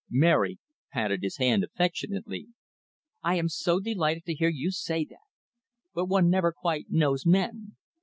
Mary 0.09 0.57
patted 0.91 1.21
his 1.21 1.37
hand 1.37 1.63
affectionately. 1.63 2.47
"I 3.21 3.35
am 3.35 3.47
so 3.49 3.79
delighted 3.79 4.25
to 4.25 4.33
hear 4.33 4.49
you 4.49 4.71
say 4.71 5.05
that. 5.05 5.19
But 5.93 6.05
one 6.07 6.27
never 6.27 6.51
quite 6.51 6.87
knows 6.89 7.23
men. 7.23 7.75